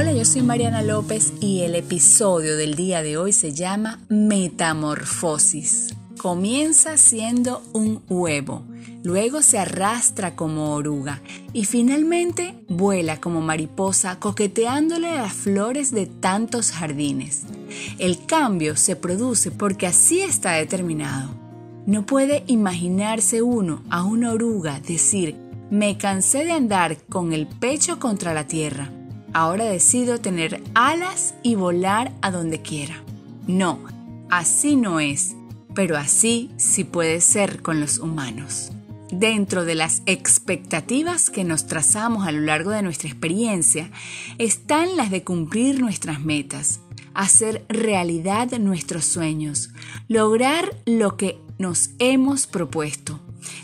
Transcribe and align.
Hola, 0.00 0.12
yo 0.12 0.24
soy 0.24 0.42
Mariana 0.42 0.80
López 0.82 1.32
y 1.40 1.62
el 1.62 1.74
episodio 1.74 2.56
del 2.56 2.76
día 2.76 3.02
de 3.02 3.16
hoy 3.16 3.32
se 3.32 3.52
llama 3.52 3.98
Metamorfosis. 4.08 5.92
Comienza 6.18 6.96
siendo 6.96 7.64
un 7.72 8.00
huevo, 8.08 8.62
luego 9.02 9.42
se 9.42 9.58
arrastra 9.58 10.36
como 10.36 10.74
oruga 10.74 11.20
y 11.52 11.64
finalmente 11.64 12.54
vuela 12.68 13.20
como 13.20 13.40
mariposa 13.40 14.20
coqueteándole 14.20 15.08
a 15.08 15.22
las 15.22 15.32
flores 15.32 15.90
de 15.90 16.06
tantos 16.06 16.70
jardines. 16.70 17.42
El 17.98 18.24
cambio 18.24 18.76
se 18.76 18.94
produce 18.94 19.50
porque 19.50 19.88
así 19.88 20.20
está 20.20 20.52
determinado. 20.52 21.30
No 21.86 22.06
puede 22.06 22.44
imaginarse 22.46 23.42
uno 23.42 23.82
a 23.90 24.04
una 24.04 24.30
oruga 24.30 24.78
decir, 24.78 25.34
me 25.72 25.98
cansé 25.98 26.44
de 26.44 26.52
andar 26.52 26.98
con 27.08 27.32
el 27.32 27.48
pecho 27.48 27.98
contra 27.98 28.32
la 28.32 28.46
tierra 28.46 28.92
ahora 29.32 29.64
decido 29.64 30.20
tener 30.20 30.62
alas 30.74 31.34
y 31.42 31.54
volar 31.54 32.12
a 32.22 32.30
donde 32.30 32.62
quiera. 32.62 33.02
No, 33.46 33.80
así 34.30 34.76
no 34.76 35.00
es, 35.00 35.34
pero 35.74 35.96
así 35.96 36.50
sí 36.56 36.84
puede 36.84 37.20
ser 37.20 37.62
con 37.62 37.80
los 37.80 37.98
humanos. 37.98 38.72
Dentro 39.10 39.64
de 39.64 39.74
las 39.74 40.02
expectativas 40.04 41.30
que 41.30 41.44
nos 41.44 41.66
trazamos 41.66 42.26
a 42.26 42.32
lo 42.32 42.40
largo 42.40 42.70
de 42.70 42.82
nuestra 42.82 43.08
experiencia 43.08 43.90
están 44.36 44.96
las 44.96 45.10
de 45.10 45.24
cumplir 45.24 45.80
nuestras 45.80 46.20
metas, 46.20 46.80
hacer 47.14 47.64
realidad 47.68 48.50
nuestros 48.58 49.06
sueños, 49.06 49.70
lograr 50.08 50.76
lo 50.84 51.16
que 51.16 51.38
nos 51.58 51.90
hemos 51.98 52.46
propuesto, 52.46 53.18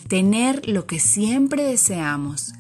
tener 0.09 0.67
lo 0.67 0.87
que 0.87 0.99
siempre 0.99 1.63
deseamos, 1.63 2.55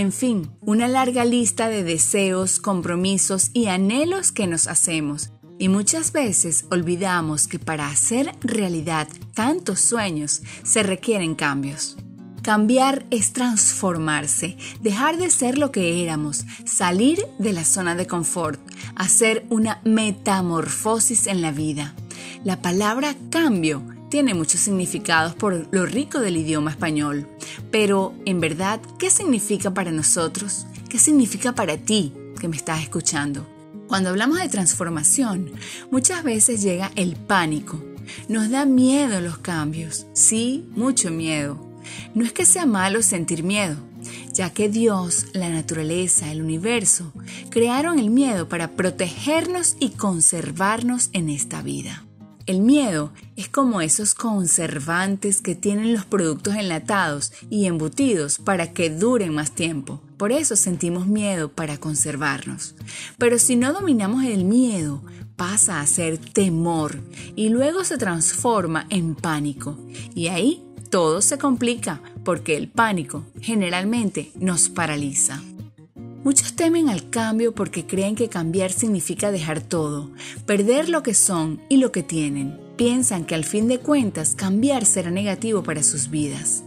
en 0.00 0.12
fin, 0.12 0.50
una 0.62 0.88
larga 0.88 1.24
lista 1.24 1.68
de 1.68 1.84
deseos, 1.84 2.58
compromisos 2.58 3.50
y 3.52 3.66
anhelos 3.66 4.32
que 4.32 4.46
nos 4.46 4.66
hacemos. 4.66 5.30
Y 5.58 5.68
muchas 5.68 6.12
veces 6.12 6.64
olvidamos 6.70 7.46
que 7.46 7.58
para 7.58 7.86
hacer 7.86 8.34
realidad 8.40 9.08
tantos 9.34 9.80
sueños 9.80 10.40
se 10.62 10.82
requieren 10.82 11.34
cambios. 11.34 11.98
Cambiar 12.42 13.04
es 13.10 13.34
transformarse, 13.34 14.56
dejar 14.80 15.18
de 15.18 15.30
ser 15.30 15.58
lo 15.58 15.70
que 15.70 16.02
éramos, 16.02 16.46
salir 16.64 17.22
de 17.38 17.52
la 17.52 17.66
zona 17.66 17.94
de 17.94 18.06
confort, 18.06 18.58
hacer 18.96 19.44
una 19.50 19.82
metamorfosis 19.84 21.26
en 21.26 21.42
la 21.42 21.52
vida. 21.52 21.94
La 22.42 22.62
palabra 22.62 23.14
cambio 23.28 23.82
tiene 24.10 24.34
muchos 24.34 24.60
significados 24.60 25.34
por 25.34 25.68
lo 25.70 25.86
rico 25.86 26.20
del 26.20 26.36
idioma 26.36 26.72
español. 26.72 27.26
Pero, 27.70 28.12
en 28.26 28.40
verdad, 28.40 28.80
¿qué 28.98 29.08
significa 29.08 29.72
para 29.72 29.92
nosotros? 29.92 30.66
¿Qué 30.90 30.98
significa 30.98 31.54
para 31.54 31.78
ti 31.78 32.12
que 32.38 32.48
me 32.48 32.56
estás 32.56 32.82
escuchando? 32.82 33.46
Cuando 33.86 34.10
hablamos 34.10 34.38
de 34.38 34.48
transformación, 34.48 35.52
muchas 35.90 36.22
veces 36.22 36.62
llega 36.62 36.90
el 36.96 37.16
pánico. 37.16 37.82
Nos 38.28 38.50
da 38.50 38.64
miedo 38.64 39.20
los 39.20 39.38
cambios, 39.38 40.06
sí, 40.12 40.66
mucho 40.72 41.10
miedo. 41.10 41.58
No 42.14 42.24
es 42.24 42.32
que 42.32 42.44
sea 42.44 42.66
malo 42.66 43.02
sentir 43.02 43.42
miedo, 43.44 43.76
ya 44.32 44.50
que 44.50 44.68
Dios, 44.68 45.26
la 45.32 45.48
naturaleza, 45.48 46.30
el 46.30 46.42
universo, 46.42 47.12
crearon 47.50 47.98
el 47.98 48.10
miedo 48.10 48.48
para 48.48 48.72
protegernos 48.72 49.76
y 49.78 49.90
conservarnos 49.90 51.10
en 51.12 51.28
esta 51.28 51.62
vida. 51.62 52.04
El 52.46 52.60
miedo 52.60 53.12
es 53.36 53.48
como 53.48 53.80
esos 53.80 54.14
conservantes 54.14 55.40
que 55.40 55.54
tienen 55.54 55.92
los 55.92 56.04
productos 56.04 56.54
enlatados 56.54 57.32
y 57.50 57.66
embutidos 57.66 58.38
para 58.38 58.72
que 58.72 58.90
duren 58.90 59.34
más 59.34 59.52
tiempo. 59.52 60.00
Por 60.16 60.32
eso 60.32 60.56
sentimos 60.56 61.06
miedo 61.06 61.50
para 61.50 61.78
conservarnos. 61.78 62.74
Pero 63.18 63.38
si 63.38 63.56
no 63.56 63.72
dominamos 63.72 64.24
el 64.24 64.44
miedo, 64.44 65.02
pasa 65.36 65.80
a 65.80 65.86
ser 65.86 66.18
temor 66.18 67.00
y 67.36 67.48
luego 67.48 67.84
se 67.84 67.98
transforma 67.98 68.86
en 68.90 69.14
pánico. 69.14 69.78
Y 70.14 70.28
ahí 70.28 70.62
todo 70.90 71.22
se 71.22 71.38
complica 71.38 72.02
porque 72.24 72.56
el 72.56 72.68
pánico 72.68 73.24
generalmente 73.40 74.32
nos 74.34 74.68
paraliza. 74.68 75.40
Muchos 76.22 76.52
temen 76.52 76.90
al 76.90 77.08
cambio 77.08 77.54
porque 77.54 77.86
creen 77.86 78.14
que 78.14 78.28
cambiar 78.28 78.72
significa 78.72 79.30
dejar 79.30 79.62
todo, 79.62 80.10
perder 80.44 80.90
lo 80.90 81.02
que 81.02 81.14
son 81.14 81.62
y 81.70 81.78
lo 81.78 81.92
que 81.92 82.02
tienen. 82.02 82.60
Piensan 82.76 83.24
que 83.24 83.34
al 83.34 83.44
fin 83.44 83.68
de 83.68 83.78
cuentas 83.78 84.34
cambiar 84.34 84.84
será 84.84 85.10
negativo 85.10 85.62
para 85.62 85.82
sus 85.82 86.10
vidas. 86.10 86.62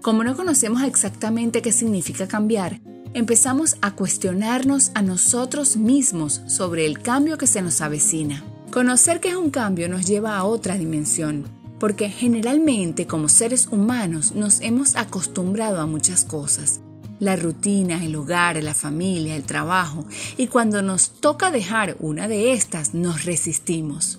Como 0.00 0.24
no 0.24 0.34
conocemos 0.34 0.82
exactamente 0.84 1.60
qué 1.60 1.70
significa 1.70 2.28
cambiar, 2.28 2.80
empezamos 3.12 3.76
a 3.82 3.90
cuestionarnos 3.90 4.90
a 4.94 5.02
nosotros 5.02 5.76
mismos 5.76 6.40
sobre 6.46 6.86
el 6.86 7.00
cambio 7.00 7.36
que 7.36 7.46
se 7.46 7.60
nos 7.60 7.82
avecina. 7.82 8.42
Conocer 8.70 9.20
qué 9.20 9.28
es 9.28 9.36
un 9.36 9.50
cambio 9.50 9.90
nos 9.90 10.06
lleva 10.06 10.38
a 10.38 10.44
otra 10.44 10.78
dimensión, 10.78 11.44
porque 11.78 12.08
generalmente 12.08 13.06
como 13.06 13.28
seres 13.28 13.68
humanos 13.70 14.32
nos 14.34 14.62
hemos 14.62 14.96
acostumbrado 14.96 15.78
a 15.78 15.86
muchas 15.86 16.24
cosas 16.24 16.80
la 17.20 17.36
rutina, 17.36 18.04
el 18.04 18.16
hogar, 18.16 18.62
la 18.62 18.74
familia, 18.74 19.36
el 19.36 19.44
trabajo, 19.44 20.06
y 20.36 20.46
cuando 20.48 20.82
nos 20.82 21.10
toca 21.10 21.50
dejar 21.50 21.96
una 22.00 22.28
de 22.28 22.52
estas, 22.52 22.94
nos 22.94 23.24
resistimos. 23.24 24.18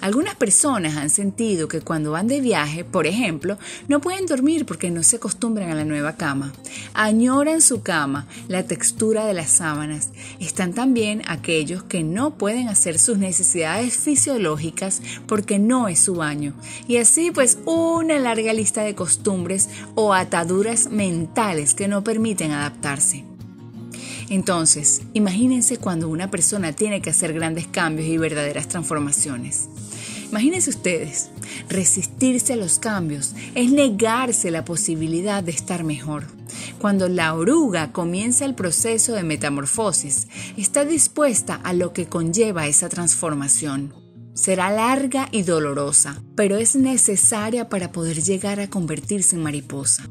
Algunas 0.00 0.34
personas 0.34 0.96
han 0.96 1.10
sentido 1.10 1.68
que 1.68 1.80
cuando 1.80 2.12
van 2.12 2.26
de 2.26 2.40
viaje, 2.40 2.84
por 2.84 3.06
ejemplo, 3.06 3.58
no 3.88 4.00
pueden 4.00 4.26
dormir 4.26 4.66
porque 4.66 4.90
no 4.90 5.02
se 5.02 5.16
acostumbran 5.16 5.70
a 5.70 5.74
la 5.74 5.84
nueva 5.84 6.16
cama. 6.16 6.52
Añoran 6.92 7.62
su 7.62 7.82
cama, 7.82 8.26
la 8.48 8.64
textura 8.64 9.26
de 9.26 9.34
las 9.34 9.50
sábanas. 9.50 10.10
Están 10.40 10.74
también 10.74 11.22
aquellos 11.26 11.82
que 11.84 12.02
no 12.02 12.36
pueden 12.36 12.68
hacer 12.68 12.98
sus 12.98 13.18
necesidades 13.18 13.96
fisiológicas 13.96 15.00
porque 15.26 15.58
no 15.58 15.88
es 15.88 16.00
su 16.00 16.14
baño. 16.14 16.54
Y 16.86 16.98
así 16.98 17.30
pues 17.30 17.58
una 17.64 18.18
larga 18.18 18.52
lista 18.52 18.82
de 18.82 18.94
costumbres 18.94 19.68
o 19.94 20.14
ataduras 20.14 20.90
mentales 20.90 21.74
que 21.74 21.88
no 21.88 22.04
permiten 22.04 22.52
adaptarse. 22.52 23.33
Entonces, 24.28 25.02
imagínense 25.12 25.76
cuando 25.76 26.08
una 26.08 26.30
persona 26.30 26.72
tiene 26.72 27.00
que 27.02 27.10
hacer 27.10 27.32
grandes 27.32 27.66
cambios 27.66 28.08
y 28.08 28.18
verdaderas 28.18 28.68
transformaciones. 28.68 29.68
Imagínense 30.30 30.70
ustedes, 30.70 31.30
resistirse 31.68 32.54
a 32.54 32.56
los 32.56 32.78
cambios 32.78 33.34
es 33.54 33.70
negarse 33.70 34.50
la 34.50 34.64
posibilidad 34.64 35.44
de 35.44 35.52
estar 35.52 35.84
mejor. 35.84 36.24
Cuando 36.78 37.08
la 37.08 37.34
oruga 37.34 37.92
comienza 37.92 38.44
el 38.44 38.54
proceso 38.54 39.12
de 39.12 39.22
metamorfosis, 39.22 40.28
está 40.56 40.84
dispuesta 40.84 41.54
a 41.62 41.72
lo 41.72 41.92
que 41.92 42.06
conlleva 42.06 42.66
esa 42.66 42.88
transformación. 42.88 43.94
Será 44.34 44.70
larga 44.70 45.28
y 45.30 45.42
dolorosa, 45.42 46.20
pero 46.34 46.56
es 46.56 46.74
necesaria 46.74 47.68
para 47.68 47.92
poder 47.92 48.20
llegar 48.20 48.58
a 48.58 48.68
convertirse 48.68 49.36
en 49.36 49.42
mariposa. 49.44 50.08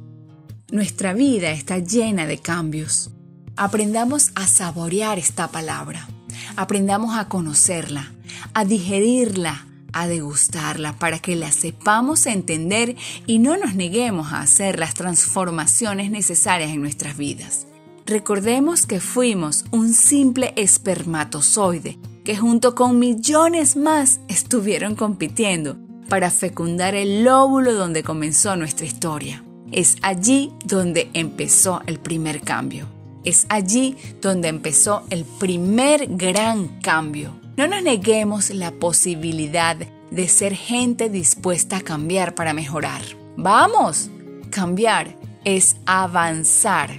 Nuestra 0.71 1.13
vida 1.13 1.51
está 1.51 1.79
llena 1.79 2.25
de 2.25 2.37
cambios. 2.37 3.11
Aprendamos 3.55 4.31
a 4.33 4.47
saborear 4.47 5.19
esta 5.19 5.49
palabra, 5.49 6.07
aprendamos 6.55 7.15
a 7.15 7.29
conocerla, 7.29 8.11
a 8.55 8.65
digerirla, 8.65 9.67
a 9.91 10.07
degustarla 10.07 10.93
para 10.93 11.19
que 11.19 11.35
la 11.35 11.51
sepamos 11.51 12.25
entender 12.25 12.95
y 13.27 13.37
no 13.37 13.55
nos 13.55 13.75
neguemos 13.75 14.33
a 14.33 14.41
hacer 14.41 14.79
las 14.79 14.95
transformaciones 14.95 16.09
necesarias 16.09 16.71
en 16.71 16.81
nuestras 16.81 17.15
vidas. 17.15 17.67
Recordemos 18.07 18.87
que 18.87 18.99
fuimos 18.99 19.65
un 19.69 19.93
simple 19.93 20.53
espermatozoide 20.57 21.99
que 22.25 22.35
junto 22.35 22.73
con 22.73 22.97
millones 22.97 23.75
más 23.75 24.19
estuvieron 24.29 24.95
compitiendo 24.95 25.77
para 26.09 26.31
fecundar 26.31 26.95
el 26.95 27.23
lóbulo 27.23 27.73
donde 27.73 28.01
comenzó 28.01 28.55
nuestra 28.55 28.87
historia. 28.87 29.43
Es 29.71 29.97
allí 30.01 30.51
donde 30.65 31.11
empezó 31.13 31.81
el 31.85 31.99
primer 31.99 32.41
cambio. 32.41 33.02
Es 33.23 33.45
allí 33.49 33.95
donde 34.21 34.49
empezó 34.49 35.03
el 35.09 35.25
primer 35.25 36.07
gran 36.17 36.79
cambio. 36.81 37.39
No 37.55 37.67
nos 37.67 37.83
neguemos 37.83 38.49
la 38.49 38.71
posibilidad 38.71 39.77
de 40.11 40.27
ser 40.27 40.55
gente 40.55 41.09
dispuesta 41.09 41.77
a 41.77 41.81
cambiar 41.81 42.35
para 42.35 42.53
mejorar. 42.53 43.01
¡Vamos! 43.37 44.09
Cambiar 44.49 45.17
es 45.43 45.77
avanzar 45.85 46.91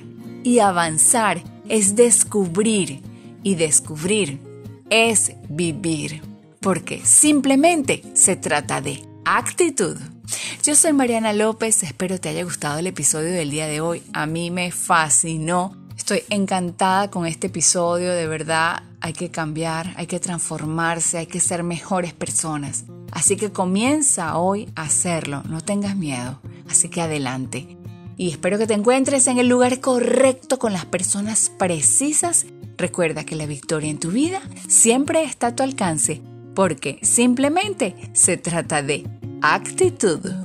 y 0.42 0.58
avanzar 0.58 1.42
es 1.68 1.96
descubrir 1.96 3.02
y 3.42 3.54
descubrir 3.54 4.40
es 4.90 5.32
vivir. 5.48 6.22
Porque 6.60 7.04
simplemente 7.04 8.02
se 8.14 8.36
trata 8.36 8.80
de 8.80 9.02
actitud. 9.24 9.96
Yo 10.62 10.74
soy 10.74 10.92
Mariana 10.92 11.32
López, 11.32 11.82
espero 11.82 12.18
te 12.18 12.30
haya 12.30 12.44
gustado 12.44 12.78
el 12.78 12.86
episodio 12.86 13.30
del 13.32 13.50
día 13.50 13.66
de 13.66 13.80
hoy. 13.80 14.02
A 14.12 14.26
mí 14.26 14.50
me 14.50 14.70
fascinó 14.70 15.83
Estoy 16.04 16.22
encantada 16.28 17.10
con 17.10 17.24
este 17.24 17.46
episodio, 17.46 18.12
de 18.12 18.26
verdad 18.26 18.82
hay 19.00 19.14
que 19.14 19.30
cambiar, 19.30 19.94
hay 19.96 20.06
que 20.06 20.20
transformarse, 20.20 21.16
hay 21.16 21.24
que 21.24 21.40
ser 21.40 21.62
mejores 21.62 22.12
personas. 22.12 22.84
Así 23.10 23.36
que 23.38 23.52
comienza 23.52 24.36
hoy 24.36 24.68
a 24.76 24.82
hacerlo, 24.82 25.42
no 25.48 25.62
tengas 25.62 25.96
miedo, 25.96 26.42
así 26.68 26.90
que 26.90 27.00
adelante. 27.00 27.78
Y 28.18 28.28
espero 28.28 28.58
que 28.58 28.66
te 28.66 28.74
encuentres 28.74 29.28
en 29.28 29.38
el 29.38 29.48
lugar 29.48 29.80
correcto 29.80 30.58
con 30.58 30.74
las 30.74 30.84
personas 30.84 31.50
precisas 31.58 32.44
Recuerda 32.76 33.24
que 33.24 33.34
la 33.34 33.46
victoria 33.46 33.88
en 33.88 33.98
tu 33.98 34.10
vida 34.10 34.42
siempre 34.68 35.24
está 35.24 35.46
a 35.46 35.56
tu 35.56 35.62
alcance, 35.62 36.20
porque 36.54 36.98
simplemente 37.00 37.96
se 38.12 38.36
trata 38.36 38.82
de 38.82 39.08
actitud. 39.40 40.43